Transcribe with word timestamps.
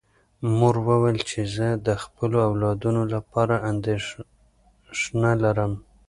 مور 0.57 0.75
وویل 0.87 1.19
چې 1.29 1.39
زه 1.55 1.67
د 1.87 1.89
خپلو 2.03 2.37
اولادونو 2.49 3.01
لپاره 3.13 3.55
اندېښنه 3.71 5.31
لرم. 5.43 5.73